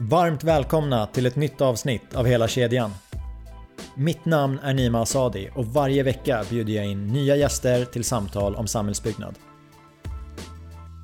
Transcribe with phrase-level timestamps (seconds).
[0.00, 2.90] Varmt välkomna till ett nytt avsnitt av Hela kedjan.
[3.94, 8.54] Mitt namn är Nima Asadi och varje vecka bjuder jag in nya gäster till samtal
[8.54, 9.34] om samhällsbyggnad.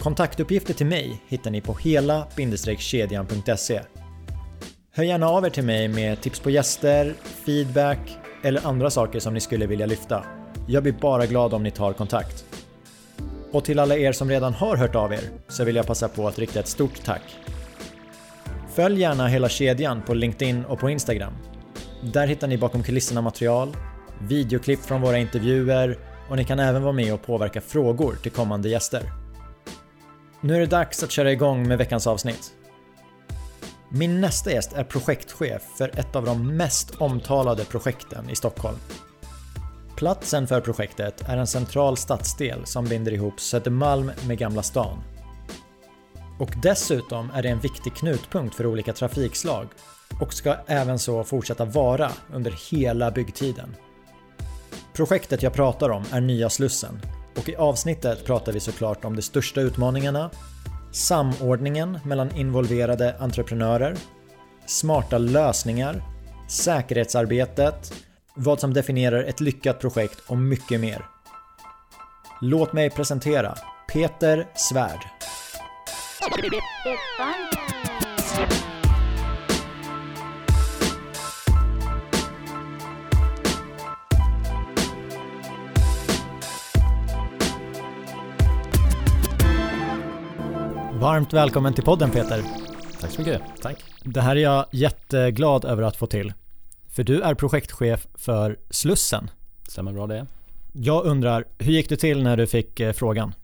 [0.00, 3.80] Kontaktuppgifter till mig hittar ni på hela-kedjan.se.
[4.92, 7.14] Hör gärna av er till mig med tips på gäster,
[7.46, 10.24] feedback eller andra saker som ni skulle vilja lyfta.
[10.68, 12.44] Jag blir bara glad om ni tar kontakt.
[13.52, 16.28] Och till alla er som redan har hört av er så vill jag passa på
[16.28, 17.22] att rikta ett stort tack.
[18.74, 21.32] Följ gärna hela kedjan på LinkedIn och på Instagram.
[22.02, 23.76] Där hittar ni bakom kulisserna material,
[24.28, 28.68] videoklipp från våra intervjuer och ni kan även vara med och påverka frågor till kommande
[28.68, 29.02] gäster.
[30.40, 32.52] Nu är det dags att köra igång med veckans avsnitt.
[33.88, 38.78] Min nästa gäst är projektchef för ett av de mest omtalade projekten i Stockholm.
[39.96, 45.13] Platsen för projektet är en central stadsdel som binder ihop Södermalm med Gamla stan.
[46.38, 49.68] Och dessutom är det en viktig knutpunkt för olika trafikslag
[50.20, 53.76] och ska även så fortsätta vara under hela byggtiden.
[54.92, 57.00] Projektet jag pratar om är Nya Slussen
[57.36, 60.30] och i avsnittet pratar vi såklart om de största utmaningarna,
[60.92, 63.96] samordningen mellan involverade entreprenörer,
[64.66, 66.02] smarta lösningar,
[66.48, 67.92] säkerhetsarbetet,
[68.36, 71.04] vad som definierar ett lyckat projekt och mycket mer.
[72.40, 73.54] Låt mig presentera
[73.92, 75.13] Peter Svärd.
[76.24, 76.40] Varmt
[91.32, 92.42] välkommen till podden Peter.
[93.00, 93.42] Tack så mycket.
[93.62, 93.84] Tack.
[94.02, 96.32] Det här är jag jätteglad över att få till.
[96.88, 99.30] För du är projektchef för Slussen.
[99.68, 100.26] Stämmer bra det.
[100.72, 103.34] Jag undrar, hur gick det till när du fick eh, frågan?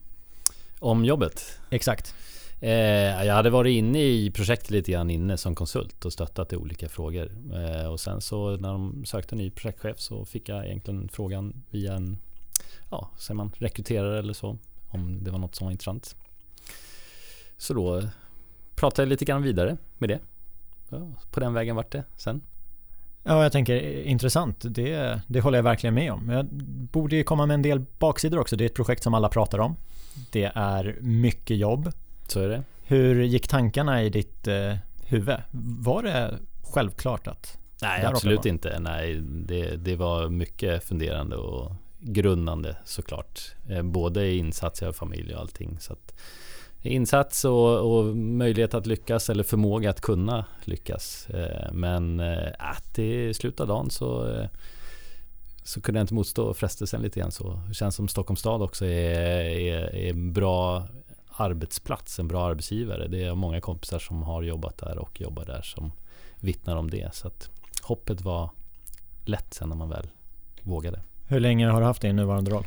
[0.78, 1.58] Om jobbet?
[1.70, 2.14] Exakt.
[2.62, 6.56] Eh, jag hade varit inne i projektet lite grann inne som konsult och stöttat i
[6.56, 7.30] olika frågor.
[7.55, 11.94] Eh, och sen så när de sökte ny projektchef så fick jag egentligen frågan via
[11.94, 12.19] en,
[12.91, 14.59] ja, säger man, rekryterare eller så.
[14.88, 16.16] Om det var något som var intressant.
[17.56, 18.03] Så då
[18.75, 20.19] pratade jag lite grann vidare med det.
[20.88, 22.41] Ja, på den vägen vart det sen.
[23.22, 24.56] Ja, jag tänker intressant.
[24.65, 26.28] Det, det håller jag verkligen med om.
[26.28, 26.47] Jag
[26.93, 28.56] borde ju komma med en del baksidor också.
[28.56, 29.76] Det är ett projekt som alla pratar om.
[30.31, 31.93] Det är mycket jobb.
[32.30, 32.62] Så är det.
[32.82, 35.36] Hur gick tankarna i ditt eh, huvud?
[35.80, 38.78] Var det självklart att Nej, absolut inte.
[38.78, 43.40] Nej, det, det var mycket funderande och grundande såklart.
[43.69, 45.76] Eh, både i insats av familj och allting.
[45.80, 45.96] Så
[46.82, 51.30] insats och, och, möjlighet att lyckas eller förmåga att kunna lyckas.
[51.30, 52.20] Eh, men
[52.58, 54.38] att eh, i slutet av dagen så,
[55.62, 57.32] så kunde jag inte motstå frestelsen lite grann.
[57.32, 60.88] Så det känns som Stockholms stad också är, är, är en bra
[61.40, 63.08] arbetsplats, en bra arbetsgivare.
[63.08, 65.92] Det är många kompisar som har jobbat där och jobbar där som
[66.40, 67.14] vittnar om det.
[67.14, 67.50] Så att
[67.82, 68.50] hoppet var
[69.24, 70.08] lätt sen när man väl
[70.62, 71.00] vågade.
[71.26, 72.64] Hur länge har du haft din nuvarande roll?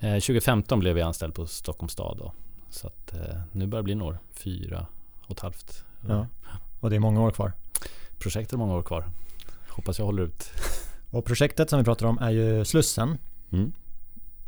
[0.00, 2.16] 2015 blev jag anställd på Stockholms stad.
[2.18, 2.32] Då.
[2.70, 4.86] Så att eh, nu börjar det bli några fyra
[5.26, 5.84] och ett halvt.
[6.08, 6.26] Ja.
[6.80, 7.52] Och det är många år kvar.
[8.18, 9.04] Projektet är många år kvar.
[9.68, 10.50] Hoppas jag håller ut.
[11.10, 13.18] Och projektet som vi pratar om är ju Slussen.
[13.52, 13.72] Mm.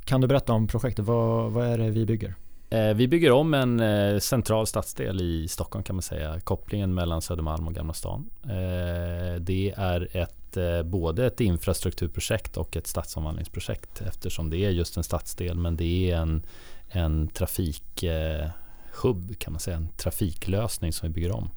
[0.05, 1.05] Kan du berätta om projektet?
[1.05, 2.35] Vad, vad är det vi bygger?
[2.71, 6.41] Eh, vi bygger om en eh, central stadsdel i Stockholm kan man säga.
[6.41, 8.31] Kopplingen mellan Södermalm och Gamla stan.
[8.45, 10.35] Eh, det är ett,
[10.85, 16.17] både ett infrastrukturprojekt och ett stadsomvandlingsprojekt eftersom det är just en stadsdel men det är
[16.17, 16.43] en
[16.91, 18.19] en trafikhubb
[19.39, 21.51] kan man säga, en trafiklösning som vi bygger om.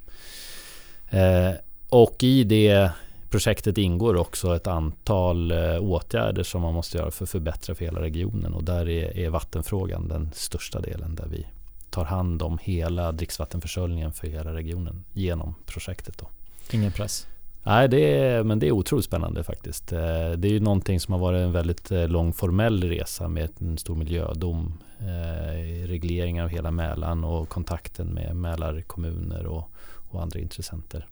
[1.89, 2.91] Och i det
[3.31, 7.85] projektet ingår också ett antal eh, åtgärder som man måste göra för att förbättra för
[7.85, 11.47] hela regionen och där är, vattenfrågan den största delen där vi
[11.89, 16.17] tar hand om hela dricksvattenförsörjningen för hela regionen genom projektet.
[16.17, 16.27] Då.
[16.71, 17.27] Ingen press?
[17.63, 19.91] Nej, det är, men det är otroligt spännande faktiskt.
[19.91, 23.77] Eh, det är ju någonting som har varit en väldigt lång formell resa med en
[23.77, 29.71] stor miljödom eh, regleringar av hela Mälaren och kontakten med Mälarkommuner och,
[30.09, 31.07] och andra intressenter.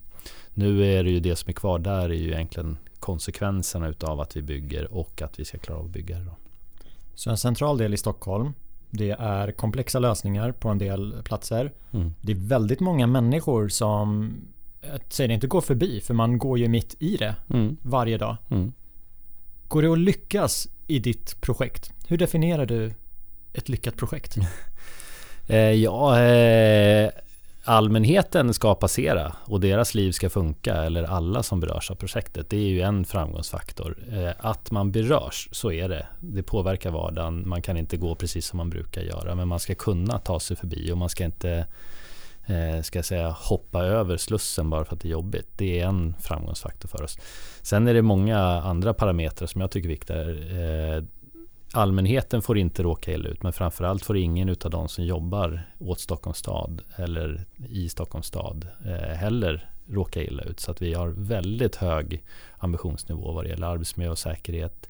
[0.53, 4.37] Nu är det ju det som är kvar där är ju egentligen konsekvenserna utav att
[4.37, 6.25] vi bygger och att vi ska klara av att bygga det.
[6.25, 6.35] Då.
[7.15, 8.53] Så en central del i Stockholm
[8.89, 11.71] det är komplexa lösningar på en del platser.
[11.91, 12.13] Mm.
[12.21, 14.33] Det är väldigt många människor som
[15.09, 17.77] säger inte går förbi för man går ju mitt i det mm.
[17.81, 18.37] varje dag.
[18.49, 18.73] Mm.
[19.67, 21.93] Går det att lyckas i ditt projekt?
[22.07, 22.93] Hur definierar du
[23.53, 24.37] ett lyckat projekt?
[25.51, 27.09] Eh, ja, eh,
[27.69, 32.49] allmänheten ska passera och deras liv ska funka, eller alla som berörs av projektet.
[32.49, 33.97] Det är ju en framgångsfaktor.
[34.11, 36.07] Eh, att man berörs, så är det.
[36.19, 37.49] Det påverkar vardagen.
[37.49, 40.57] Man kan inte gå precis som man brukar göra, men man ska kunna ta sig
[40.57, 41.65] förbi och man ska inte
[42.45, 45.47] eh, ska jag säga, hoppa över slussen bara för att det är jobbigt.
[45.57, 47.17] Det är en framgångsfaktor för oss.
[47.61, 50.21] Sen är det många andra parametrar som jag tycker är viktiga.
[50.21, 51.03] Eh,
[51.73, 55.99] Allmänheten får inte råka illa ut men framförallt får ingen av de som jobbar åt
[55.99, 60.59] Stockholms stad eller i Stockholms stad eh, heller råka illa ut.
[60.59, 62.23] Så att vi har väldigt hög
[62.57, 64.89] ambitionsnivå vad det gäller arbetsmiljö och säkerhet.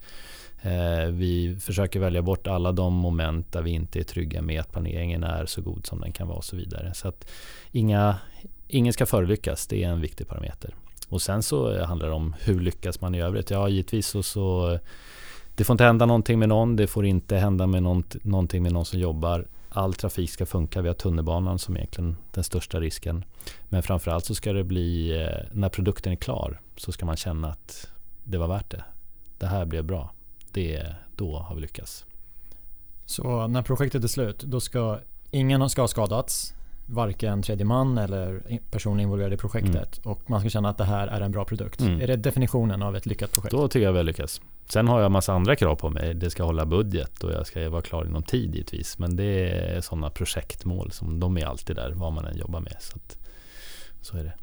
[0.62, 4.72] Eh, vi försöker välja bort alla de moment där vi inte är trygga med att
[4.72, 6.94] planeringen är så god som den kan vara och så vidare.
[6.94, 7.32] Så att
[7.72, 8.16] inga,
[8.68, 10.74] ingen ska förolyckas, det är en viktig parameter.
[11.10, 13.52] Och sen så eh, handlar det om hur lyckas man i övrigt?
[13.52, 14.80] Ja, givetvis så, så
[15.60, 16.76] det får inte hända någonting med någon.
[16.76, 19.46] Det får inte hända med något, någonting med någon som jobbar.
[19.70, 20.82] All trafik ska funka.
[20.82, 23.24] Vi har tunnelbanan som egentligen den största risken.
[23.70, 27.48] Men framförallt så ska det bli, eh, när produkten är klar, så ska man känna
[27.48, 27.88] att
[28.24, 28.84] det var värt det.
[29.38, 30.12] Det här blev bra.
[30.52, 32.06] Det, då har vi lyckats.
[33.06, 35.00] Så när projektet är slut, då ska
[35.32, 36.54] ingen ska ha skadats?
[36.86, 38.42] varken tredje man eller
[38.72, 40.06] personer involverade i projektet.
[40.06, 40.12] Mm.
[40.12, 41.82] Och man ska känna att det här är en bra produkt.
[41.82, 42.02] Mm.
[42.02, 43.52] Är det definitionen av ett lyckat projekt?
[43.52, 44.42] Då tycker jag vi har lyckats.
[44.72, 46.14] Sen har jag en massa andra krav på mig.
[46.14, 48.98] Det ska hålla budget och jag ska vara klar inom tid givetvis.
[48.98, 52.76] Men det är sådana projektmål som de är alltid där vad man än jobbar med.
[52.80, 53.18] Så, att,
[54.02, 54.34] så är det.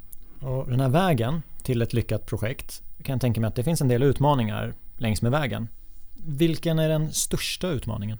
[0.46, 3.80] Och den här vägen till ett lyckat projekt kan jag tänka mig att det finns
[3.80, 5.68] en del utmaningar längs med vägen.
[6.26, 8.18] Vilken är den största utmaningen?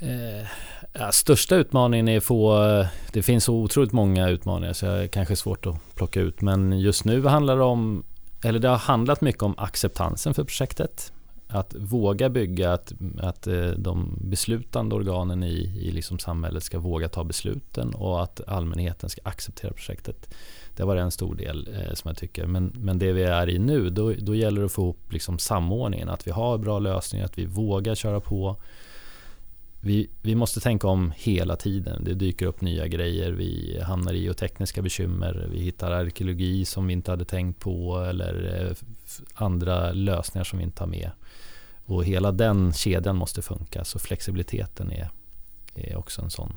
[0.00, 0.46] Eh,
[0.92, 2.86] ja, största utmaningen är att få...
[3.12, 6.40] Det finns så otroligt många utmaningar så det är kanske svårt att plocka ut.
[6.40, 8.04] Men just nu handlar det om...
[8.46, 11.12] Eller det har handlat mycket om acceptansen för projektet.
[11.48, 17.08] Att våga bygga, att, att eh, de beslutande organen i, i liksom samhället ska våga
[17.08, 20.34] ta besluten och att allmänheten ska acceptera projektet.
[20.76, 22.46] Det var en stor del eh, som jag tycker.
[22.46, 25.38] Men, men det vi är i nu, då, då gäller det att få ihop liksom
[25.38, 26.08] samordningen.
[26.08, 28.56] Att vi har bra lösningar, att vi vågar köra på
[29.86, 32.04] vi, vi måste tänka om hela tiden.
[32.04, 33.32] Det dyker upp nya grejer.
[33.32, 35.48] Vi hamnar i tekniska bekymmer.
[35.52, 38.76] Vi hittar arkeologi som vi inte hade tänkt på eller eh,
[39.34, 41.10] andra lösningar som vi inte har med.
[41.84, 43.84] Och hela den kedjan måste funka.
[43.84, 45.10] Så flexibiliteten är,
[45.74, 46.56] är också en sån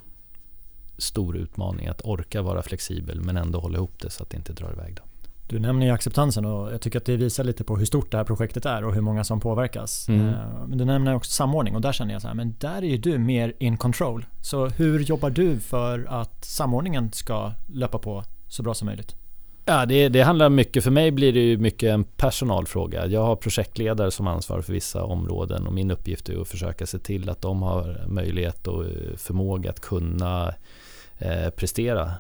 [0.98, 1.88] stor utmaning.
[1.88, 4.96] Att orka vara flexibel men ändå hålla ihop det så att det inte drar iväg.
[4.96, 5.09] Då.
[5.50, 8.18] Du nämner ju acceptansen och jag tycker att det visar lite på hur stort det
[8.18, 10.08] här projektet är och hur många som påverkas.
[10.10, 10.28] Mm.
[10.28, 10.36] Eh,
[10.68, 12.98] men du nämner också samordning och där känner jag så här, men där är ju
[12.98, 14.26] du mer in control.
[14.42, 19.16] Så hur jobbar du för att samordningen ska löpa på så bra som möjligt?
[19.66, 23.06] Ja, det, det, handlar mycket, för mig blir det ju mycket en personalfråga.
[23.06, 27.00] Jag har projektledare som ansvarar för vissa områden och min uppgift är att försöka se
[27.00, 28.86] till att de har möjlighet och
[29.18, 30.54] förmåga att kunna
[31.18, 32.12] eh, prestera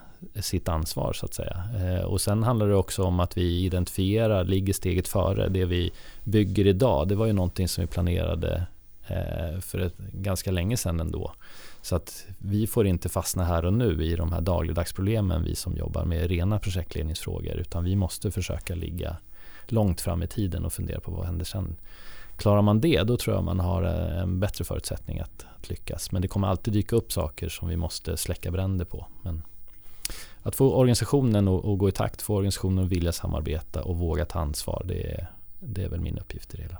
[0.42, 1.63] sitt ansvar så att säga.
[1.75, 5.50] Eh, och sen handlar det också om att vi identifierar, ligger steget före.
[5.50, 5.92] Det vi
[6.24, 8.66] bygger idag, det var ju någonting som vi planerade
[9.07, 11.33] eh, för ett, ganska länge sedan ändå.
[11.81, 15.77] Så att vi får inte fastna här och nu i de här dagligdagsproblemen, vi som
[15.77, 19.18] jobbar med rena projektledningsfrågor, utan vi måste försöka ligga
[19.68, 21.75] långt fram i tiden och fundera på vad händer sen.
[22.38, 26.12] Klarar man det, då tror jag man har eh, en bättre förutsättning att, att lyckas.
[26.12, 29.06] Men det kommer alltid dyka upp saker som vi måste släcka bränder på.
[29.22, 29.44] Men
[30.44, 34.39] att få organisationen att, gå i takt, få organisationen att vilja samarbeta och våga ta
[34.39, 34.83] ansvar.
[34.88, 35.27] Det är,
[35.59, 36.77] det är väl min uppgift i det hela.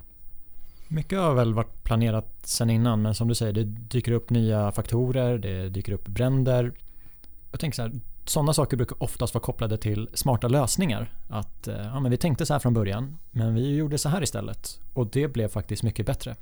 [0.88, 4.72] Mycket har väl varit planerat sedan innan men som du säger det dyker upp nya
[4.72, 6.72] faktorer, det dyker upp bränder.
[7.52, 7.92] Jag tänker så här,
[8.26, 11.14] sådana saker brukar oftast vara kopplade till smarta lösningar.
[11.30, 14.24] Att eh, ja, men vi tänkte så här från början men vi gjorde så här
[14.24, 16.36] istället och det blev faktiskt mycket bättre.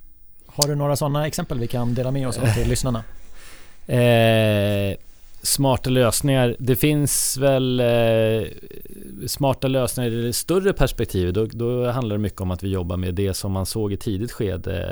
[0.46, 3.04] Har du några sådana exempel vi kan dela med oss av till lyssnarna?
[3.88, 4.98] Eh,
[5.48, 6.56] smarta lösningar.
[6.60, 8.44] Det finns väl eh,
[9.28, 11.36] smarta lösningar i det större perspektivet.
[11.36, 13.98] Då, då, handlar det mycket om att vi jobbar med det som man såg i
[13.98, 14.84] tidigt skede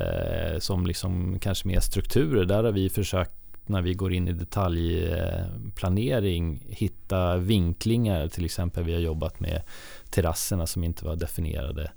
[0.54, 2.46] eh, som liksom kanske mer strukturer.
[2.46, 3.32] Där har vi försökt
[3.66, 8.28] när vi går in i detaljplanering hitta vinklingar.
[8.28, 9.62] Till exempel vi har jobbat med
[10.10, 11.92] terrasserna som inte var definierade.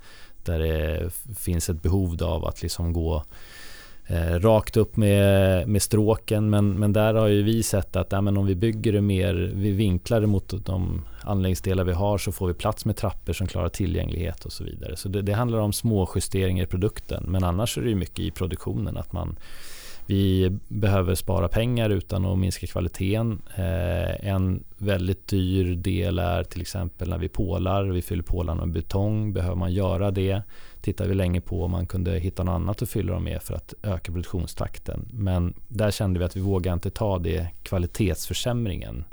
[0.45, 3.25] Där det finns ett behov av att liksom gå
[4.11, 6.51] Eh, rakt upp med, med stråken.
[6.51, 9.53] Men, men där har ju vi sett att ja, men om vi bygger det mer,
[9.55, 13.47] vi vinklar det mot de anläggningsdelar vi har så får vi plats med trappor som
[13.47, 14.97] klarar tillgänglighet och så vidare.
[14.97, 17.25] Så det, det handlar om små justeringar i produkten.
[17.29, 19.37] Men annars är det ju mycket i produktionen att man
[20.09, 23.43] vi behöver spara pengar utan att minska kvaliteten.
[23.57, 27.85] Eh, en väldigt dyr del är till exempel när vi pålar.
[27.85, 29.33] Vi fyller pålarna med betong.
[29.33, 30.43] Behöver man göra det?
[30.81, 33.55] Tittar vi länge på om man kunde hitta något annat att fylla dem med för
[33.55, 35.09] att öka produktionstakten.
[35.13, 39.05] Men där kände vi att vi vågade inte ta det kvalitetsförsämringen.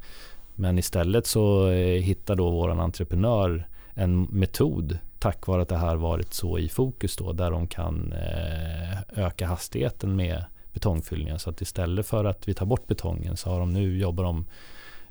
[0.56, 5.96] Men istället så eh, hittar då vår entreprenör en metod tack vare att det här
[5.96, 10.46] varit så i fokus då där de kan eh, öka hastigheten med
[10.76, 11.38] betongfyllningar.
[11.38, 14.46] Så att istället för att vi tar bort betongen så har de nu jobbar de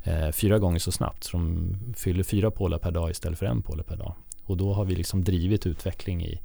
[0.02, 1.24] eh, fyra gånger så snabbt.
[1.24, 4.14] Så de fyller fyra pålar per dag istället för en påle per dag.
[4.44, 6.40] Och då har vi liksom drivit utveckling i,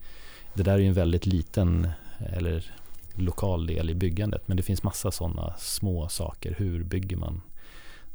[0.54, 1.88] det där är ju en väldigt liten
[2.20, 2.72] eller
[3.16, 4.48] lokal del i byggandet.
[4.48, 6.56] Men det finns massa sådana små saker.
[6.58, 7.42] Hur bygger man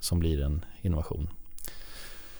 [0.01, 1.29] som blir en innovation?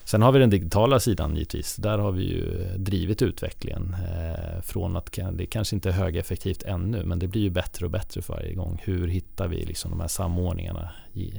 [0.05, 1.75] Sen har vi den digitala sidan givetvis.
[1.75, 7.03] Där har vi ju drivit utvecklingen eh, från att det kanske inte är högeffektivt ännu
[7.05, 8.81] men det blir ju bättre och bättre för varje gång.
[8.83, 10.89] Hur hittar vi liksom de här samordningarna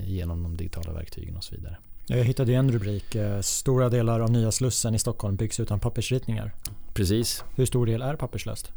[0.07, 1.77] genom de digitala verktygen och så vidare.
[2.07, 3.15] Jag hittade en rubrik.
[3.15, 6.53] Eh, stora delar av nya Slussen i Stockholm byggs utan pappersritningar.
[6.95, 7.45] Precis.
[7.57, 8.73] Hur stor del är papperslöst?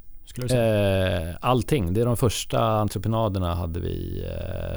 [0.51, 1.93] Eh, allting.
[1.93, 4.25] Det är de första entreprenaderna hade vi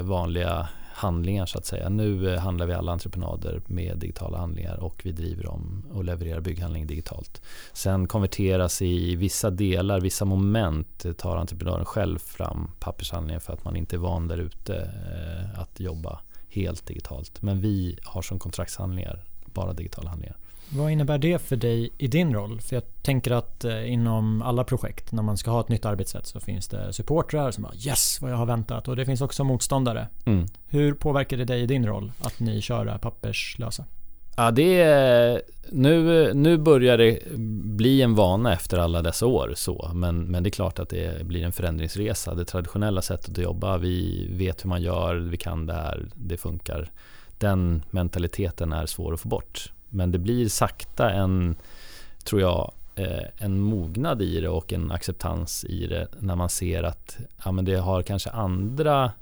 [0.01, 1.89] vanliga handlingar så att säga.
[1.89, 6.41] Nu eh, handlar vi alla entreprenader med digitala handlingar och vi driver dem och levererar
[6.41, 7.43] bygghandling digitalt.
[7.73, 13.77] Sen konverteras i vissa delar, vissa moment tar entreprenören själv fram pappershandlingar för att man
[13.77, 17.43] inte är van där ute eh, att jobba helt digitalt.
[17.43, 20.37] Men vi har som kontraktshandlingar bara digitala handlingar.
[20.77, 22.61] Vad innebär det för dig i din roll?
[22.61, 26.27] För jag tänker att eh, inom alla projekt när man ska ha ett nytt arbetssätt
[26.27, 29.45] så finns det supportrar som bara yes vad jag har väntat och det finns också
[29.45, 30.09] motståndare.
[30.25, 30.47] Mm.
[30.67, 33.85] Hur påverkar det dig i din roll att ni kör papperslösa?
[34.37, 37.19] Ja, det är, nu, nu börjar det
[37.65, 39.53] bli en vana efter alla dessa år.
[39.57, 39.91] Så.
[39.95, 42.35] Men, men det är klart att det blir en förändringsresa.
[42.35, 46.37] Det traditionella sättet att jobba, vi vet hur man gör, vi kan det här, det
[46.37, 46.91] funkar.
[47.39, 49.73] Den mentaliteten är svår att få bort.
[49.95, 51.57] Men det blir sakta en,
[52.25, 56.83] tror jag, eh, en mognad i det och en acceptans i det när man ser
[56.83, 59.13] att ja, men det har kanske andra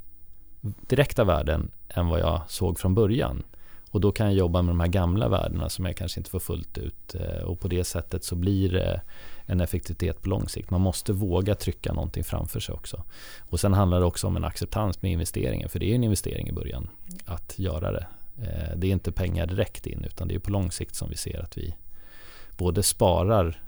[0.61, 3.43] direkta värden än vad jag såg från början.
[3.91, 6.39] Och då kan jag jobba med de här gamla värdena som jag kanske inte får
[6.39, 7.15] fullt ut.
[7.15, 9.01] Eh, och på det sättet så blir det
[9.47, 10.71] en effektivitet på lång sikt.
[10.71, 13.03] Man måste våga trycka någonting framför sig också.
[13.41, 15.69] Och sen handlar det också om en acceptans med investeringen.
[15.69, 16.89] För det är en investering i början
[17.25, 18.07] att göra det.
[18.43, 21.17] Eh, det är inte pengar direkt in utan det är på lång sikt som vi
[21.17, 21.75] ser att vi
[22.57, 23.63] både sparar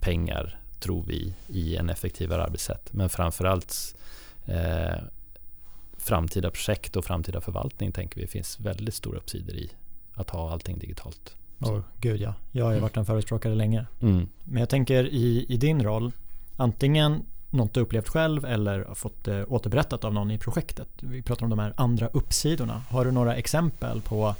[0.00, 2.92] pengar, tror vi, i en effektivare arbetssätt.
[2.92, 3.96] Men framförallt
[4.46, 4.98] eh,
[5.96, 9.70] framtida projekt och framtida förvaltning tänker vi finns väldigt stora uppsidor i
[10.14, 11.36] att ha allting digitalt.
[11.60, 13.86] Oh, gud ja, jag har ju varit en förespråkare länge.
[14.02, 14.28] Mm.
[14.44, 16.12] Men jag tänker i, i din roll,
[16.56, 17.22] antingen
[17.54, 20.88] något du upplevt själv eller fått eh, återberättat av någon i projektet.
[21.00, 22.82] Vi pratar om de här andra uppsidorna.
[22.90, 24.34] Har du några exempel på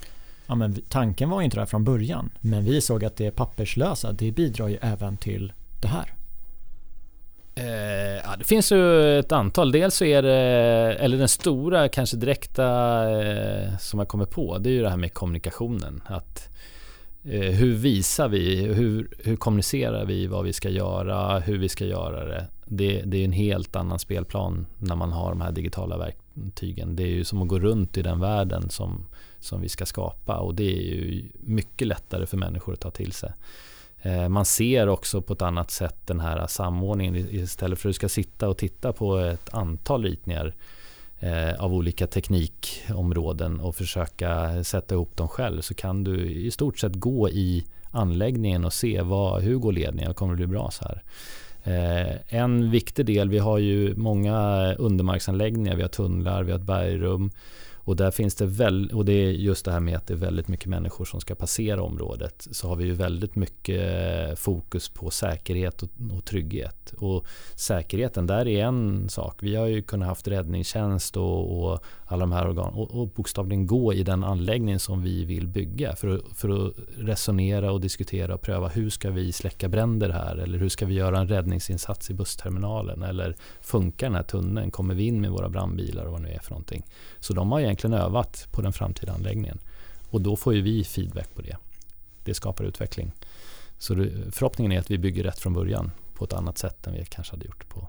[0.47, 4.13] ja, men tanken var ju inte där från början men vi såg att det papperslösa
[4.13, 5.53] det bidrar ju även till
[5.83, 6.15] det här.
[7.57, 9.73] Eh, ja, det finns ju ett antal.
[9.73, 10.35] Dels så är det,
[11.01, 12.65] eller den stora kanske direkta
[13.21, 16.03] eh, som jag kommer på, det är ju det här med kommunikationen.
[16.07, 16.49] Att,
[17.25, 21.85] eh, hur visar vi, hur, hur kommunicerar vi vad vi ska göra, hur vi ska
[21.85, 22.47] göra det.
[22.67, 26.97] Det, det är en helt annan spelplan när man har de här digitala verktygen.
[26.97, 29.07] Det är ju som att gå runt i den världen som,
[29.41, 33.13] som vi ska skapa och det är ju mycket lättare för människor att ta till
[33.13, 33.33] sig.
[34.05, 37.17] Eh, man ser också på ett annat sätt den här samordningen.
[37.17, 40.55] Istället för att du ska sitta och titta på ett antal ritningar
[41.21, 46.79] eh, av olika teknikområden och försöka sätta ihop dem själv så kan du i stort
[46.79, 50.85] sett gå i anläggningen och se vad, hur går ledningen, kommer det bli bra så
[50.85, 51.03] här.
[51.65, 56.65] Eh, en viktig del, vi har ju många undermarksanläggningar, vi har tunnlar, vi har ett
[56.65, 57.31] bergrum
[57.85, 60.19] och där finns det väl, och det är just det här med att det är
[60.19, 62.49] väldigt mycket människor som ska passera området.
[62.51, 66.95] Så har vi ju väldigt mycket fokus på säkerhet och, och trygghet.
[66.99, 69.37] Och säkerheten, där är en sak.
[69.41, 73.67] Vi har ju kunnat haft räddningstjänst och, och alla de här organen och, och bokstavligen
[73.67, 78.41] gå i den anläggning som vi vill bygga för, för att resonera och diskutera och
[78.41, 82.15] pröva hur ska vi släcka bränder här eller hur ska vi göra en räddningsinsats i
[82.15, 84.71] bussterminalen eller funkar den här tunneln?
[84.71, 86.85] Kommer vi in med våra brandbilar och vad det nu är för någonting?
[87.21, 89.59] Så de har egentligen övat på den framtida anläggningen
[90.11, 91.57] och då får ju vi feedback på det.
[92.25, 93.13] Det skapar utveckling.
[93.79, 93.95] Så
[94.31, 97.33] förhoppningen är att vi bygger rätt från början på ett annat sätt än vi kanske
[97.33, 97.89] hade gjort på,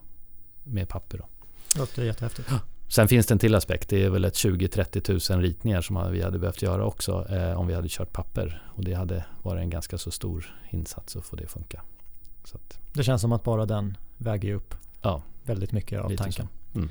[0.63, 1.17] med papper.
[1.17, 1.25] Då.
[1.73, 2.49] Det låter jättehäftigt.
[2.95, 3.89] Sen finns det en till aspekt.
[3.89, 7.67] Det är väl ett 20-30 000 ritningar som vi hade behövt göra också eh, om
[7.67, 8.61] vi hade kört papper.
[8.75, 11.81] Och det hade varit en ganska så stor insats att få det att funka.
[12.53, 16.47] Att, det känns som att bara den väger upp ja, väldigt mycket av tanken.
[16.75, 16.89] Mm.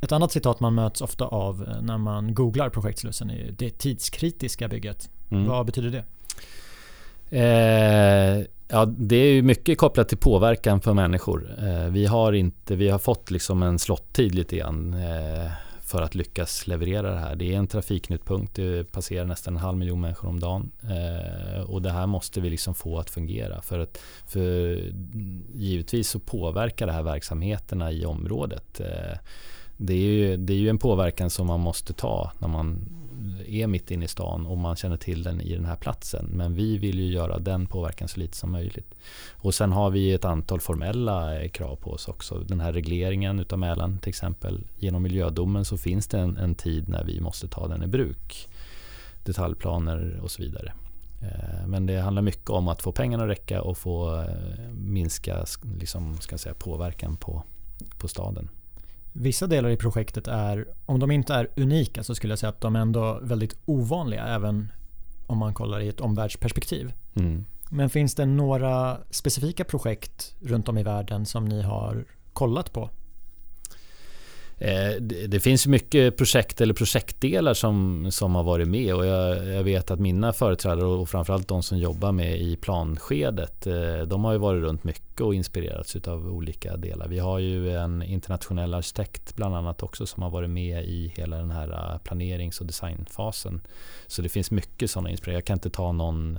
[0.00, 4.68] Ett annat citat man möts ofta av eh, när man googlar projektslussen är det tidskritiska
[4.68, 5.10] bygget.
[5.30, 5.46] Mm.
[5.46, 6.04] Vad betyder det?
[7.38, 11.56] Eh, Ja, det är ju mycket kopplat till påverkan för människor.
[11.58, 15.50] Eh, vi har, inte, vi har fått liksom en slottid lite grann eh,
[15.80, 17.36] för att lyckas leverera det här.
[17.36, 20.70] Det är en trafiknutpunkt, det passerar nästan en halv miljon människor om dagen.
[20.82, 23.62] Eh, och det här måste vi liksom få att fungera.
[23.62, 24.78] För, att, för
[25.54, 29.18] givetvis så påverkar det här verksamheterna i området eh,
[29.76, 32.80] det är, ju, det är ju en påverkan som man måste ta när man
[33.46, 36.26] är mitt inne i stan och man känner till den i den här platsen.
[36.32, 38.94] Men vi vill ju göra den påverkan så lite som möjligt.
[39.32, 42.38] Och sen har vi ett antal formella eh, krav på oss också.
[42.38, 44.64] Den här regleringen utav Mälaren till exempel.
[44.78, 48.48] Genom miljödomen så finns det en, en tid när vi måste ta den i bruk.
[49.24, 50.72] Detaljplaner och så vidare.
[51.22, 55.46] Eh, men det handlar mycket om att få pengarna att räcka och få eh, minska
[55.78, 57.42] liksom, ska säga, påverkan på,
[57.98, 58.48] på staden.
[59.12, 62.60] Vissa delar i projektet är, om de inte är unika så skulle jag säga att
[62.60, 64.72] de är ändå väldigt ovanliga även
[65.26, 66.92] om man kollar i ett omvärldsperspektiv.
[67.14, 67.46] Mm.
[67.70, 72.90] Men finns det några specifika projekt runt om i världen som ni har kollat på
[74.64, 79.62] Eh, det, finns mycket projekt eller projektdelar som, som har varit med och jag, jag,
[79.62, 84.32] vet att mina företrädare och framförallt de som jobbar med i planskedet eh, de har
[84.32, 87.08] ju varit runt mycket och inspirerats av olika delar.
[87.08, 91.36] Vi har ju en internationell arkitekt bland annat också som har varit med i hela
[91.36, 93.60] den här eh, planerings och designfasen.
[94.06, 95.36] Så det finns mycket sådana inspirationer.
[95.36, 96.38] Jag kan inte ta någon,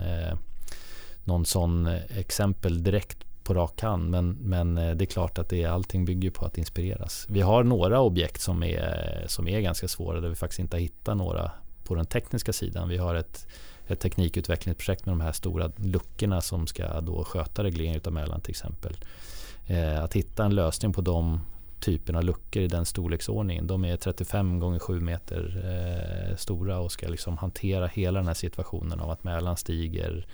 [1.24, 1.88] någon sån
[2.18, 4.10] exempel direkt på rak hand.
[4.10, 7.26] Men, men eh, det är klart att det, allting bygger på att inspireras.
[7.30, 10.82] Vi har några objekt som är, som är ganska svåra där vi faktiskt inte har
[10.82, 11.52] hittat några
[11.84, 12.90] på den tekniska sidan.
[12.90, 13.48] Vi har ett,
[13.88, 18.52] ett teknikutvecklingsprojekt med de här stora luckorna som ska då sköta regleringen av Mälaren till
[18.52, 18.98] exempel.
[19.68, 21.42] Eh, att hitta en lösning på de
[21.80, 23.68] typerna av luckor i den storleksordningen.
[23.68, 28.34] De är 35 gånger 7 meter eh, stora och ska liksom hantera hela den här
[28.34, 30.26] situationen av att Mälaren stiger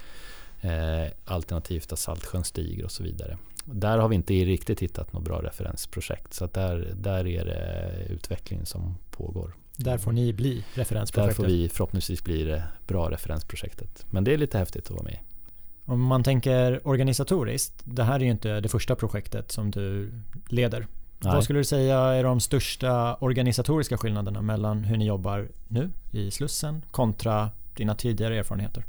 [0.62, 3.38] Eh, alternativt att Saltsjön stiger och så vidare.
[3.66, 6.34] Där har vi inte riktigt hittat något bra referensprojekt.
[6.34, 9.56] Så där, där är det utveckling som pågår.
[9.76, 11.38] Där får ni bli referensprojektet?
[11.38, 14.06] Där får vi förhoppningsvis bli det bra referensprojektet.
[14.10, 15.18] Men det är lite häftigt att vara med
[15.86, 20.12] Om man tänker organisatoriskt, det här är ju inte det första projektet som du
[20.50, 20.88] leder.
[21.20, 21.34] Nej.
[21.34, 26.32] Vad skulle du säga är de största organisatoriska skillnaderna mellan hur ni jobbar nu i
[26.32, 28.86] Slussen kontra dina tidigare erfarenheter?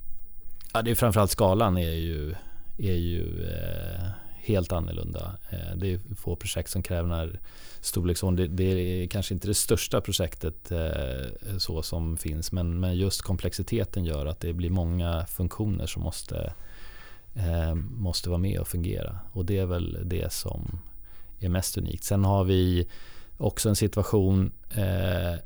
[0.73, 2.35] Ja, det är framförallt skalan är ju,
[2.79, 5.37] är ju eh, helt annorlunda.
[5.51, 7.41] Eh, det är få projekt som kräver den här
[7.81, 8.57] storleksordningen.
[8.57, 13.23] Det, det, är kanske inte det största projektet eh, så som finns men, men just
[13.23, 16.53] komplexiteten gör att det blir många funktioner som måste,
[17.35, 19.19] eh, måste vara med och fungera.
[19.33, 20.79] Och det är väl det som
[21.41, 22.05] är mest unikt.
[22.05, 22.89] Sen har vi
[23.37, 25.39] också en situation eh,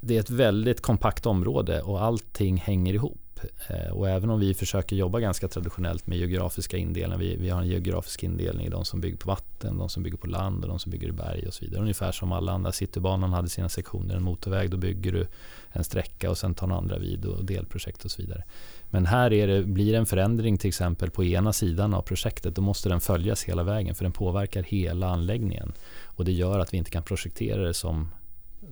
[0.00, 3.23] det är ett väldigt kompakt område och allting hänger ihop.
[3.68, 7.18] Eh, och även om vi försöker jobba ganska traditionellt med geografiska indelningar.
[7.18, 10.18] Vi, vi har en geografisk indelning i de som bygger på vatten, de som bygger
[10.18, 11.82] på land och de som bygger i berg och så vidare.
[11.82, 12.72] Ungefär som alla andra.
[12.72, 14.16] Citybanan hade sina sektioner.
[14.16, 15.26] En motorväg, då bygger du
[15.72, 18.44] en sträcka och sen tar en andra vid och delprojekt och så vidare.
[18.90, 22.56] Men här är det, blir det en förändring till exempel på ena sidan av projektet.
[22.56, 25.72] Då måste den följas hela vägen för den påverkar hela anläggningen.
[26.04, 28.08] Och det gör att vi inte kan projektera det som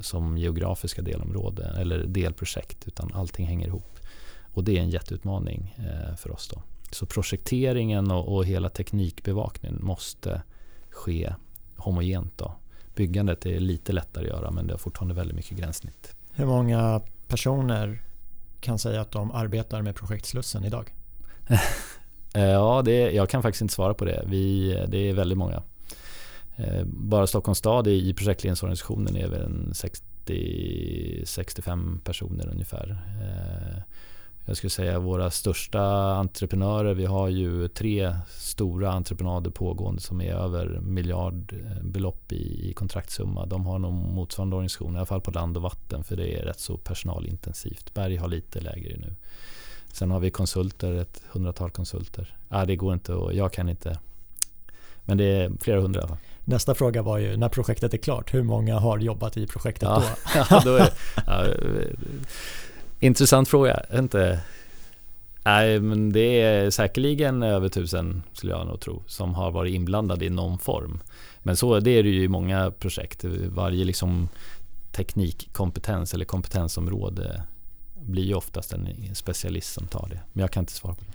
[0.00, 3.98] som geografiska delområden eller delprojekt utan allting hänger ihop.
[4.52, 6.48] Och det är en jätteutmaning eh, för oss.
[6.48, 6.62] Då.
[6.90, 10.42] Så projekteringen och, och, hela teknikbevakningen måste
[10.90, 11.34] ske
[11.76, 12.38] homogent.
[12.38, 12.54] Då.
[12.94, 16.14] Byggandet är lite lättare att göra men det har fortfarande väldigt mycket gränssnitt.
[16.32, 18.02] Hur många personer
[18.60, 20.94] kan säga att de arbetar med projekt Slussen idag?
[22.34, 24.24] Eh, ja, det, jag kan faktiskt inte svara på det.
[24.26, 25.62] Vi, det är väldigt många.
[26.56, 29.72] Eh, bara Stockholms stad i projektledningsorganisationen är väl
[30.26, 32.98] 60-65 personer ungefär.
[34.44, 35.82] Jag skulle säga våra största
[36.14, 36.94] entreprenörer.
[36.94, 43.46] Vi har ju tre stora entreprenader pågående som är över miljardbelopp i, i kontraktssumma.
[43.46, 46.44] De har nog motsvarande organisation, i alla fall på land och vatten, för det är
[46.44, 47.94] rätt så personalintensivt.
[47.94, 49.14] Berg har lite lägre nu.
[49.92, 52.36] Sen har vi konsulter, ett hundratal konsulter.
[52.48, 53.98] Ah, det går inte och jag kan inte.
[55.04, 56.18] Men det är flera hundra i alla fall.
[56.44, 60.02] Nästa fråga var ju när projektet är klart, hur många har jobbat i projektet ja,
[60.34, 60.40] då?
[60.50, 60.88] ja, då är,
[61.26, 61.46] ja,
[63.02, 63.82] Intressant fråga.
[63.94, 64.40] Inte...
[65.44, 70.24] Nej, men det är säkerligen över tusen skulle jag nog tro som har varit inblandade
[70.24, 71.00] i någon form.
[71.42, 73.24] Men så det är det ju i många projekt.
[73.48, 74.28] Varje liksom
[74.92, 77.42] teknikkompetens eller kompetensområde
[78.02, 80.20] blir ju oftast en specialist som tar det.
[80.32, 81.12] Men jag kan inte svara på det.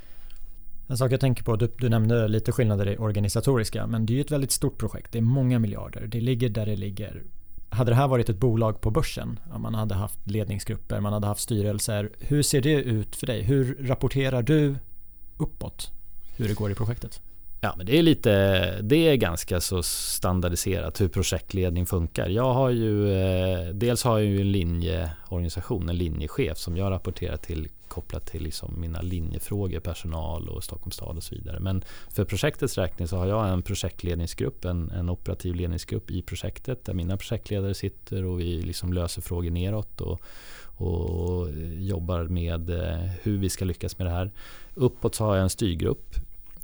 [0.88, 4.16] En sak jag tänker på, du, du nämnde lite skillnader i organisatoriska, men det är
[4.16, 5.12] ju ett väldigt stort projekt.
[5.12, 6.08] Det är många miljarder.
[6.08, 7.24] Det ligger där det ligger
[7.70, 11.42] hade det här varit ett bolag på börsen, man hade haft ledningsgrupper, man hade haft
[11.42, 12.12] styrelser.
[12.20, 13.42] Hur ser det ut för dig?
[13.42, 14.76] Hur rapporterar du
[15.38, 15.92] uppåt
[16.38, 17.22] hur det går i projektet?
[17.62, 18.32] Ja, men det är lite,
[18.82, 22.30] det är ganska så standardiserat hur projektledning funkar.
[22.30, 27.38] Jag har ju, eh, dels har jag ju en linjeorganisation, en linjechef som jag rapporterar
[27.38, 31.60] till kopplat till liksom mina linjefrågor, personal och Stockholms stad och så vidare.
[31.60, 36.86] Men för projektets räkning så har jag en projektledningsgrupp, en, en operativ ledningsgrupp i projektet
[36.86, 40.22] där mina projektledare sitter och vi liksom löser frågor neråt och,
[40.78, 44.32] och jobbar med eh, hur vi ska lyckas med det här.
[44.76, 46.16] Uppåt så har jag en styrgrupp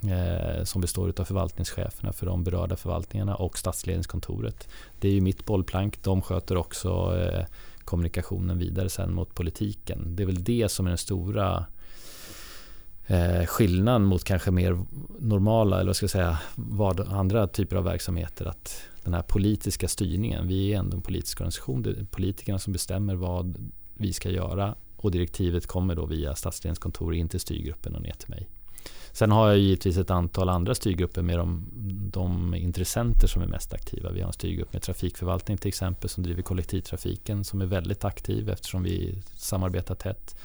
[0.04, 4.68] eh, som består av förvaltningscheferna för de berörda förvaltningarna och statsledningskontoret.
[5.00, 6.04] Det är ju mitt bollplank.
[6.04, 7.46] De sköter också eh,
[7.86, 10.16] kommunikationen vidare sen mot politiken.
[10.16, 11.66] Det är väl det som är den stora
[13.08, 14.80] eh, skillnaden mot kanske mer
[15.20, 18.46] normala eller vad ska jag säga, vad, andra typer av verksamheter.
[18.46, 21.82] Att den här politiska styrningen, vi är ändå en politisk organisation.
[21.82, 27.16] Det är politikerna som bestämmer vad vi ska göra och direktivet kommer då via stadsledningskontor
[27.16, 28.50] in till styrgruppen och ner till mig.
[29.14, 31.66] Sen har jag givetvis ett antal andra styrgrupper med de,
[32.12, 34.12] de intressenter som är mest aktiva.
[34.12, 38.50] Vi har en styrgrupp med trafikförvaltning till exempel som driver kollektivtrafiken som är väldigt aktiv
[38.50, 40.36] eftersom vi samarbetar tätt.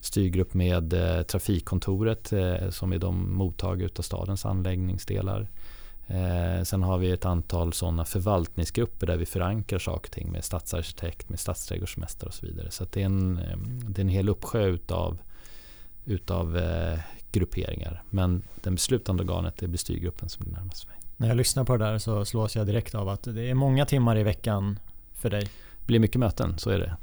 [0.00, 5.48] Styrgrupp med eh, Trafikkontoret eh, som är de mottagare av stadens anläggningsdelar.
[6.06, 10.44] Eh, sen har vi ett antal sådana förvaltningsgrupper där vi förankrar saker och ting med
[10.44, 12.70] stadsarkitekt, med stadsträdgårdsmästare och så vidare.
[12.70, 13.56] Så det, är en, eh,
[13.88, 15.18] det är en hel uppsjö utav,
[16.04, 16.98] utav eh,
[17.32, 18.02] grupperingar.
[18.10, 20.96] Men den beslutande organet det blir styrgruppen som blir närmast mig.
[21.16, 23.86] När jag lyssnar på det där så slås jag direkt av att det är många
[23.86, 24.78] timmar i veckan
[25.14, 25.42] för dig.
[25.80, 26.96] Det blir mycket möten, så är det.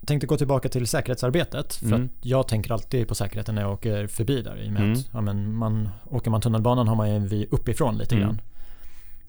[0.00, 1.74] Jag tänkte gå tillbaka till säkerhetsarbetet.
[1.74, 2.08] För mm.
[2.22, 4.56] jag tänker alltid på säkerheten när jag åker förbi där.
[4.62, 4.92] I och med mm.
[4.92, 8.26] att, ja, men man, åker man tunnelbanan har man ju en vy uppifrån lite mm.
[8.26, 8.40] grann.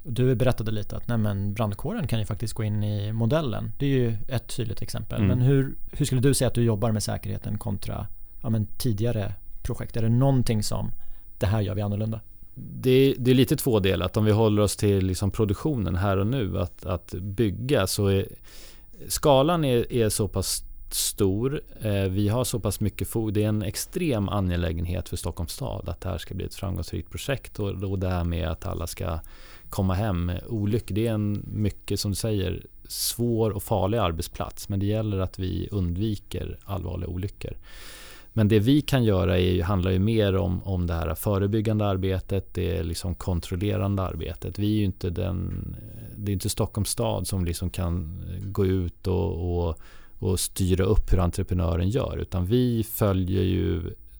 [0.04, 3.72] Du berättade lite att nej men brandkåren kan ju faktiskt gå in i modellen.
[3.78, 5.18] Det är ju ett tydligt exempel.
[5.18, 5.28] Mm.
[5.28, 8.08] Men hur, hur skulle du säga att du jobbar med säkerheten kontra
[8.42, 9.98] ja, men tidigare projekt?
[9.98, 10.92] Är det någonting som
[11.40, 12.22] det här gör vi annorlunda?
[12.56, 14.18] Det, det är lite tvådelat.
[14.18, 18.28] Om vi håller oss till liksom produktionen här och nu, att, att bygga, så är
[19.08, 21.62] skalan är, är så pass stor.
[21.82, 23.34] Eh, vi har så pass mycket fog.
[23.34, 27.12] Det är en extrem angelägenhet för Stockholms stad att det här ska bli ett framgångsrikt
[27.12, 29.20] projekt och, och det här med att alla ska
[29.70, 30.32] komma hem.
[30.48, 35.20] Olyckor, det är en mycket som du säger svår och farlig arbetsplats men det gäller
[35.20, 37.54] att vi undviker allvarliga olyckor.
[38.38, 42.54] Men det vi kan göra är, handlar ju mer om, om det här förebyggande arbetet,
[42.54, 44.60] det liksom kontrollerande arbetet.
[44.60, 45.76] Vi är ju inte den,
[46.18, 49.78] det är inte Stockholms stad som liksom kan gå ut och, och,
[50.20, 52.18] och styra upp hur entreprenören gör.
[52.18, 53.78] Utan vi följer ju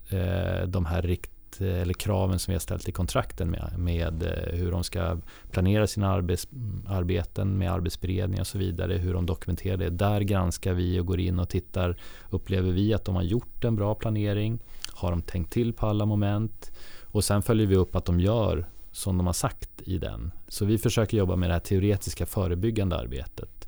[0.10, 4.24] eh, de här rikt Eh, eller kraven som vi har ställt i kontrakten med, med
[4.24, 5.18] eh, hur de ska
[5.52, 6.48] planera sina arbets,
[6.88, 9.90] arbeten med arbetsberedning och så vidare, hur de dokumenterar det.
[9.90, 11.98] Där granskar vi och går in och tittar.
[12.30, 14.60] Upplever vi att de har gjort en bra planering?
[14.94, 16.72] Har de tänkt till på alla moment?
[17.12, 20.32] Och sen följer vi upp att de gör som de har sagt i den.
[20.48, 23.68] Så vi försöker jobba med det här teoretiska förebyggande arbetet.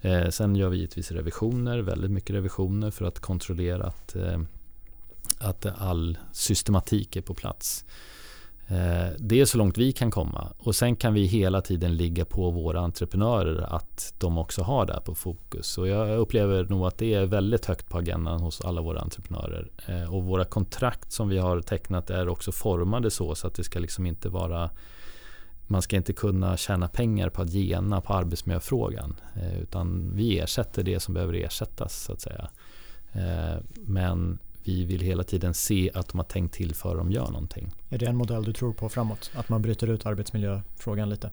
[0.00, 4.40] Eh, sen gör vi givetvis revisioner, väldigt mycket revisioner för att kontrollera att eh,
[5.42, 7.84] att all systematik är på plats.
[8.72, 12.24] Eh, det är så långt vi kan komma och sen kan vi hela tiden ligga
[12.24, 15.78] på våra entreprenörer att de också har det här på fokus.
[15.78, 19.70] Och jag upplever nog att det är väldigt högt på agendan hos alla våra entreprenörer.
[19.86, 23.64] Eh, och våra kontrakt som vi har tecknat är också formade så, så att det
[23.64, 24.70] ska liksom inte vara
[25.66, 29.20] man ska inte kunna tjäna pengar på att gena på arbetsmiljöfrågan.
[29.34, 32.48] Eh, utan vi ersätter det som behöver ersättas så att säga.
[33.74, 37.70] Men vi vill hela tiden se att de har tänkt till för de gör någonting.
[37.90, 39.30] Är det en modell du tror på framåt?
[39.34, 41.30] Att man bryter ut arbetsmiljöfrågan lite?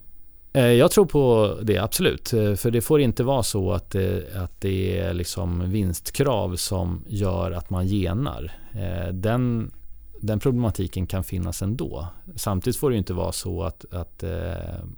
[0.54, 2.34] Eh, jag tror på det, absolut.
[2.34, 7.04] Eh, för det får inte vara så att det, att det är liksom vinstkrav som
[7.08, 8.52] gör att man genar.
[8.72, 9.72] Eh, den
[10.22, 12.08] den problematiken kan finnas ändå.
[12.36, 14.30] Samtidigt får det inte vara så att, att eh,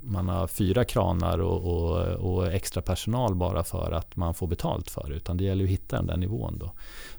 [0.02, 4.90] man har fyra kranar och, och, och, extra personal bara för att man får betalt
[4.90, 5.16] för det.
[5.16, 6.58] Utan det gäller att hitta den där nivån.
[6.60, 6.72] Då.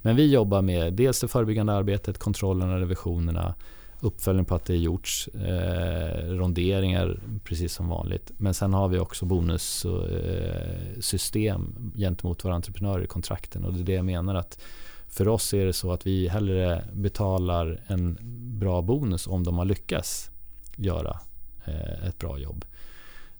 [0.02, 3.54] Men vi jobbar med dels det förebyggande arbetet, kontrollerna, revisionerna,
[4.00, 8.32] uppföljning på att det är gjorts, eh, ronderingar precis som vanligt.
[8.36, 13.64] Men sen har vi också bonussystem eh, gentemot våra entreprenörer i kontrakten.
[13.64, 14.58] Och det är det jag menar att
[15.12, 18.18] för oss är det så att vi hellre betalar en
[18.58, 20.30] bra bonus om de har lyckats
[20.76, 21.20] göra
[21.64, 22.64] eh, ett bra jobb.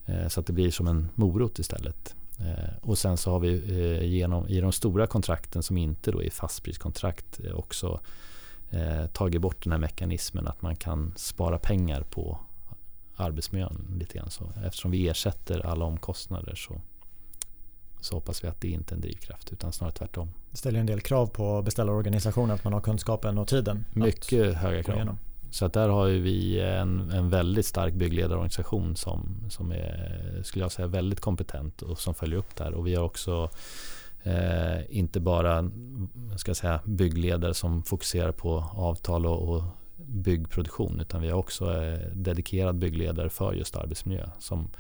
[0.07, 2.15] Eh, så att det blir som en morot istället.
[2.41, 6.31] Eh, och sen så har vi genom, i de stora kontrakten som inte då är
[6.31, 8.01] fastpriskontrakt också
[9.13, 12.39] tagit bort den här mekanismen att man kan spara pengar på
[13.17, 14.31] arbetsmiljön lite grann.
[14.31, 16.81] Så, eftersom vi ersätter alla omkostnader så
[18.03, 20.33] så hoppas vi att det inte är en drivkraft utan snarare tvärtom.
[20.51, 23.85] Det ställer en del krav på beställarorganisationen att man har kunskapen och tiden.
[23.93, 25.17] Mycket höga krav.
[25.51, 30.73] Så att där har vi en, en väldigt stark byggledarorganisation som, som är, skulle jag
[30.73, 32.75] säga, väldigt kompetent och som följer upp där.
[32.75, 33.51] Och vi har också
[34.23, 35.71] eh, inte bara
[36.37, 39.63] ska säga, byggledare som fokuserar på avtal och, och
[39.97, 44.71] byggproduktion utan vi har också eh, dedikerad byggledare för just arbetsmiljö som,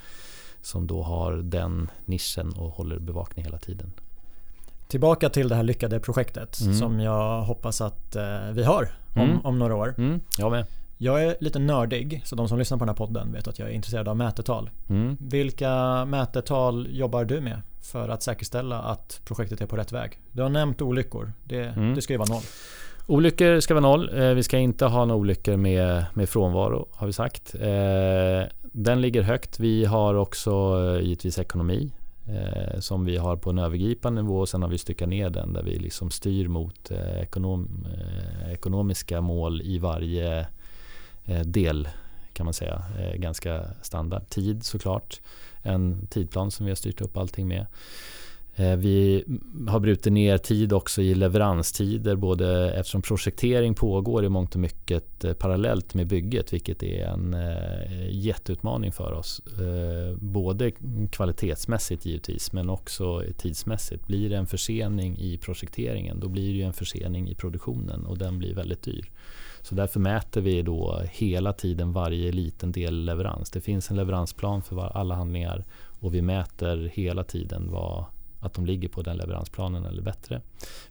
[0.62, 3.92] som då har den nischen och håller bevakning hela tiden.
[4.88, 6.74] Tillbaka till det här lyckade projektet mm.
[6.74, 9.46] som jag hoppas att eh, vi har om, mm.
[9.46, 9.94] om några år.
[9.98, 10.66] Mm, jag med.
[10.98, 13.68] Jag är lite nördig, så de som lyssnar på den här podden vet att jag
[13.68, 14.70] är intresserad av mätetal.
[14.88, 15.16] Mm.
[15.20, 20.20] Vilka mätetal jobbar du med för att säkerställa att projektet är på rätt väg?
[20.32, 21.94] Du har nämnt olyckor, det, mm.
[21.94, 22.42] det ska ju vara noll.
[23.06, 24.18] Olyckor ska vara noll.
[24.18, 27.54] Eh, vi ska inte ha några olyckor med, med frånvaro har vi sagt.
[27.54, 29.60] Eh, den ligger högt.
[29.60, 31.90] Vi har också eh, givetvis ekonomi
[32.78, 34.46] som vi har på en övergripande nivå.
[34.46, 37.86] Sen har vi styckat ner den där vi liksom styr mot ekonom,
[38.52, 40.46] ekonomiska mål i varje
[41.44, 41.88] del
[42.32, 42.82] kan man säga.
[43.14, 44.28] Ganska standard.
[44.28, 45.20] Tid såklart.
[45.62, 47.66] En tidplan som vi har styrt upp allting med.
[48.56, 49.24] Eh, vi
[49.68, 55.24] har brutit ner tid också i leveranstider både eftersom projektering pågår i mångt och mycket
[55.24, 59.42] eh, parallellt med bygget vilket är en eh, jätteutmaning för oss.
[60.16, 60.72] Både
[61.10, 64.06] kvalitetsmässigt givetvis men också tidsmässigt.
[64.06, 68.38] Blir det en försening i projekteringen då blir det en försening i produktionen och den
[68.38, 69.10] blir väldigt dyr.
[69.62, 73.50] Så därför mäter vi då hela tiden varje liten del leverans.
[73.50, 75.64] Det finns en leveransplan för alla handlingar
[76.00, 78.04] och vi mäter hela tiden vad
[78.42, 80.40] att de ligger på den leveransplanen eller bättre.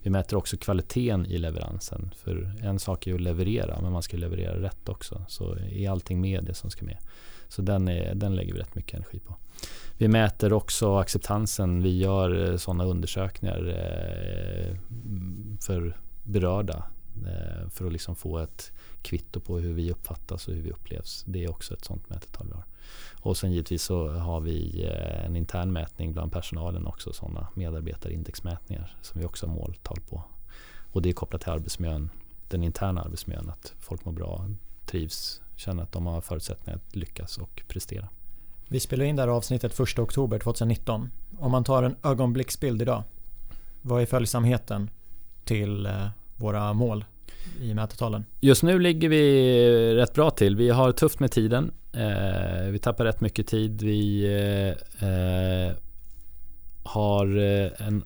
[0.01, 2.11] Vi mäter också kvaliteten i leveransen.
[2.15, 5.25] För en sak är att leverera, men man ska leverera rätt också.
[5.27, 6.97] Så är allting med det som ska med.
[7.47, 9.35] Så den, är, den lägger vi rätt mycket energi på.
[9.97, 11.83] Vi mäter också acceptansen.
[11.83, 14.75] Vi gör eh, sådana undersökningar eh,
[15.59, 16.83] för berörda
[17.27, 21.23] eh, för att liksom få ett kvitto på hur vi uppfattas och hur vi upplevs.
[21.27, 22.63] Det är också ett sådant mätetal vi har.
[23.21, 28.95] Och sen givetvis så har vi eh, en intern mätning bland personalen också, sådana medarbetarindexmätningar
[29.01, 30.23] som vi också har måltal på.
[30.91, 32.09] Och det är kopplat till arbetsmiljön,
[32.49, 34.49] den interna arbetsmiljön, att folk mår bra,
[34.85, 38.07] trivs, känner att de har förutsättningar att lyckas och prestera.
[38.67, 41.11] Vi spelar in det här avsnittet 1 oktober 2019.
[41.39, 43.03] Om man tar en ögonblicksbild idag,
[43.81, 44.89] vad är följsamheten
[45.43, 47.05] till eh, våra mål
[47.61, 48.25] i mätetalen?
[48.39, 50.55] Just nu ligger vi rätt bra till.
[50.55, 51.71] Vi har tufft med tiden.
[51.93, 53.81] Eh, vi tappar rätt mycket tid.
[53.81, 55.73] Vi eh, eh
[56.83, 58.03] har eh, en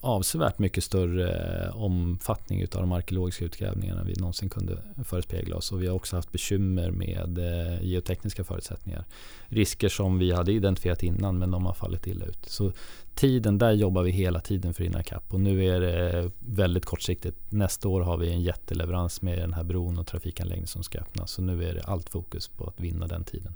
[0.00, 1.32] avsevärt mycket större
[1.66, 5.72] eh, omfattning av de arkeologiska utgrävningarna vi någonsin kunde förespegla oss.
[5.72, 9.04] Och vi har också haft bekymmer med eh, geotekniska förutsättningar.
[9.48, 12.46] Risker som vi hade identifierat innan men de har fallit illa ut.
[12.46, 12.72] Så
[13.14, 15.34] tiden, där jobbar vi hela tiden för att hinna ikapp.
[15.34, 17.36] Och nu är det väldigt kortsiktigt.
[17.52, 21.30] Nästa år har vi en jätteleverans med den här bron och trafikanläggningen som ska öppnas.
[21.30, 23.54] Så nu är det allt fokus på att vinna den tiden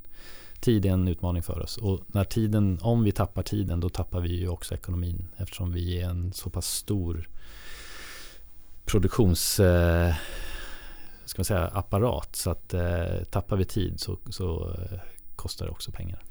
[0.65, 1.77] tid är en utmaning för oss.
[1.77, 6.01] Och när tiden, om vi tappar tiden då tappar vi ju också ekonomin eftersom vi
[6.01, 7.29] är en så pass stor
[8.85, 10.15] produktions eh,
[11.25, 12.37] ska man säga, apparat.
[12.37, 14.99] Så att eh, tappar vi tid så, så eh,
[15.37, 16.23] kostar det också pengar.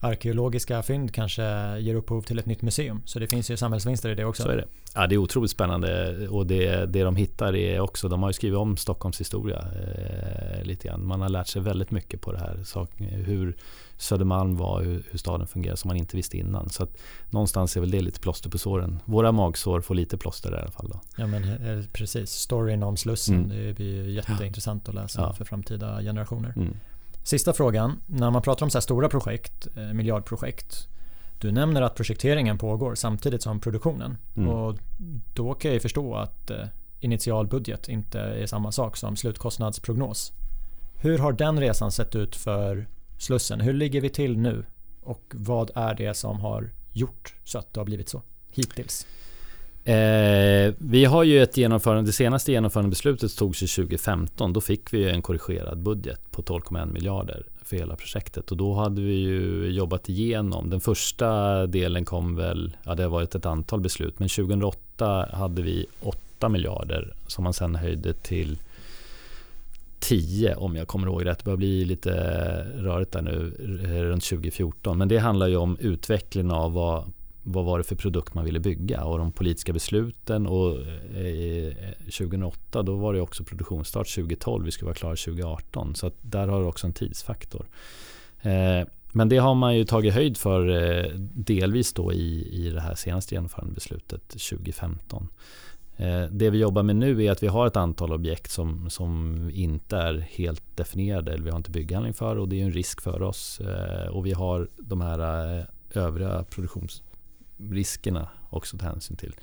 [0.00, 1.42] Arkeologiska fynd kanske
[1.78, 3.02] ger upphov till ett nytt museum.
[3.04, 4.42] Så det finns ju samhällsvinster i det också.
[4.42, 4.66] Så är det.
[4.94, 8.32] Ja, det är otroligt spännande och det, det de hittar är också, de har ju
[8.32, 11.06] skrivit om Stockholms historia eh, lite grann.
[11.06, 12.60] Man har lärt sig väldigt mycket på det här.
[12.64, 13.56] Så, hur
[13.96, 16.68] Södermalm var, hur, hur, staden fungerar som man inte visste innan.
[16.68, 16.96] Så att
[17.30, 19.00] någonstans är väl det lite plåster på såren.
[19.04, 20.88] Våra magsår får lite plåster i alla fall.
[20.88, 21.00] Då.
[21.16, 23.66] Ja men eh, precis, storyn om Slussen, mm.
[23.66, 25.32] det blir jätteintressant att läsa ja.
[25.32, 26.52] för framtida generationer.
[26.56, 26.76] Mm.
[27.22, 28.00] Sista frågan.
[28.06, 30.88] När man pratar om så här stora projekt, eh, miljardprojekt.
[31.38, 34.16] Du nämner att projekteringen pågår samtidigt som produktionen.
[34.36, 34.48] Mm.
[34.48, 34.78] Och
[35.34, 36.66] då kan jag förstå att eh,
[37.00, 40.32] initialbudget inte är samma sak som slutkostnadsprognos.
[40.96, 42.86] Hur har den resan sett ut för
[43.18, 43.60] Slussen?
[43.60, 44.64] Hur ligger vi till nu?
[45.02, 49.06] Och vad är det som har gjort så att det har blivit så hittills?
[49.90, 54.52] Eh, vi har ju ett genomförande, det senaste genomförandebeslutet togs ju 2015.
[54.52, 58.50] Då fick vi en korrigerad budget på 12,1 miljarder för hela projektet.
[58.50, 60.70] Och då hade vi ju jobbat igenom.
[60.70, 65.62] Den första delen kom väl, ja det har varit ett antal beslut, men 2008 hade
[65.62, 68.58] vi 8 miljarder som man sen höjde till
[70.00, 71.38] 10 om jag kommer ihåg rätt.
[71.38, 72.12] Det börjar bli lite
[72.78, 73.52] rörigt där nu
[74.10, 74.98] runt 2014.
[74.98, 77.04] Men det handlar ju om utvecklingen av vad
[77.42, 80.46] vad var det för produkt man ville bygga och de politiska besluten.
[80.46, 80.78] Och
[81.16, 81.74] eh, eh,
[82.04, 84.64] 2008 då var det också produktionsstart 2012.
[84.64, 85.94] Vi skulle vara klara 2018.
[85.94, 87.66] Så där har du också en tidsfaktor.
[88.42, 90.64] Eh, men det har man ju tagit höjd för
[91.18, 95.28] delvis då i, i det här senaste genomförandebeslutet 2015.
[96.30, 99.96] Det vi jobbar med nu är att vi har ett antal objekt som, som inte
[99.96, 103.22] är helt definierade eller vi har inte bygghandling för och det är en risk för
[103.22, 103.60] oss.
[104.10, 107.02] Och vi har de här övriga produktions
[107.60, 109.34] produktionsriskerna också ta hänsyn till.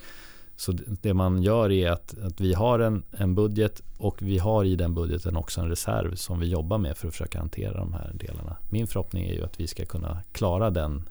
[0.56, 4.64] Så det man gör är att, att vi har en, en budget och vi har
[4.64, 7.92] i den budgeten också en reserv som vi jobbar med för att försöka hantera de
[7.92, 8.56] här delarna.
[8.70, 11.08] Min förhoppning är ju att vi ska kunna klara den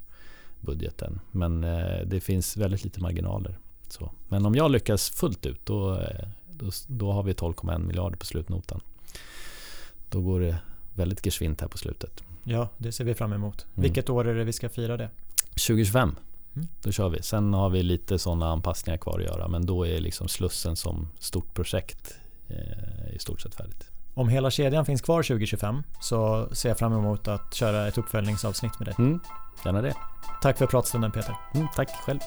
[0.62, 1.20] budgeten.
[1.32, 3.58] Men eh, det finns väldigt lite marginaler.
[3.90, 4.12] Så.
[4.30, 8.26] Men om jag lyckas fullt ut då, eh, då, då har vi 12,1 miljarder på
[8.26, 8.82] slutnotan.
[10.10, 10.58] Då går det
[10.94, 12.24] väldigt geschwint här på slutet.
[12.44, 13.66] Ja, det ser vi fram emot.
[13.66, 13.84] Mm.
[13.84, 15.10] Vilket år är det vi ska fira det?
[15.58, 16.16] 2025.
[16.58, 16.68] Mm.
[16.82, 17.22] Då kör vi.
[17.22, 19.48] Sen har vi lite sådana anpassningar kvar att göra.
[19.48, 22.14] Men då är liksom Slussen som stort projekt
[22.48, 23.92] eh, i stort sett färdigt.
[24.14, 28.80] Om hela kedjan finns kvar 2025 så ser jag fram emot att köra ett uppföljningsavsnitt
[28.80, 28.96] med dig.
[28.98, 29.20] Mm,
[29.66, 29.94] gärna det.
[30.42, 31.36] Tack för pratstunden Peter.
[31.54, 32.20] Mm, tack själv.